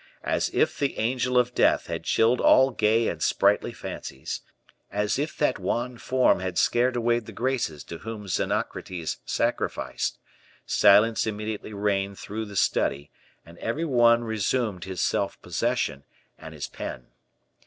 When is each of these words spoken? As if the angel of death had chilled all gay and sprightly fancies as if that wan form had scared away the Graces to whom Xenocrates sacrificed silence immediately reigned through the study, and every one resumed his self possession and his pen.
As 0.23 0.49
if 0.51 0.79
the 0.79 0.97
angel 0.97 1.37
of 1.37 1.53
death 1.53 1.85
had 1.85 2.03
chilled 2.05 2.41
all 2.41 2.71
gay 2.71 3.07
and 3.07 3.21
sprightly 3.21 3.71
fancies 3.71 4.41
as 4.91 5.19
if 5.19 5.37
that 5.37 5.59
wan 5.59 5.99
form 5.99 6.39
had 6.39 6.57
scared 6.57 6.95
away 6.95 7.19
the 7.19 7.31
Graces 7.31 7.83
to 7.83 7.99
whom 7.99 8.27
Xenocrates 8.27 9.17
sacrificed 9.25 10.17
silence 10.65 11.27
immediately 11.27 11.71
reigned 11.71 12.17
through 12.17 12.45
the 12.45 12.55
study, 12.55 13.11
and 13.45 13.59
every 13.59 13.85
one 13.85 14.23
resumed 14.23 14.85
his 14.85 15.01
self 15.01 15.39
possession 15.43 16.03
and 16.35 16.55
his 16.55 16.65
pen. 16.65 17.11